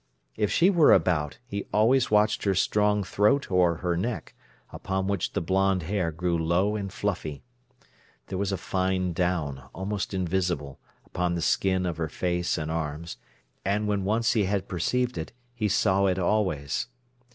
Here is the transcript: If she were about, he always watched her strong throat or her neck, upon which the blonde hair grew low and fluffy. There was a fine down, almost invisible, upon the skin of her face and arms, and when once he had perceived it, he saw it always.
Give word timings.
If 0.35 0.51
she 0.51 0.71
were 0.71 0.91
about, 0.93 1.37
he 1.45 1.67
always 1.71 2.09
watched 2.09 2.43
her 2.45 2.55
strong 2.55 3.03
throat 3.03 3.51
or 3.51 3.75
her 3.85 3.95
neck, 3.95 4.33
upon 4.71 5.05
which 5.05 5.33
the 5.33 5.41
blonde 5.41 5.83
hair 5.83 6.09
grew 6.11 6.39
low 6.39 6.75
and 6.75 6.91
fluffy. 6.91 7.43
There 8.25 8.37
was 8.39 8.51
a 8.51 8.57
fine 8.57 9.13
down, 9.13 9.69
almost 9.75 10.11
invisible, 10.15 10.79
upon 11.05 11.35
the 11.35 11.41
skin 11.43 11.85
of 11.85 11.97
her 11.97 12.09
face 12.09 12.57
and 12.57 12.71
arms, 12.71 13.17
and 13.63 13.87
when 13.87 14.03
once 14.03 14.33
he 14.33 14.45
had 14.45 14.67
perceived 14.67 15.19
it, 15.19 15.33
he 15.53 15.67
saw 15.69 16.07
it 16.07 16.17
always. 16.17 16.87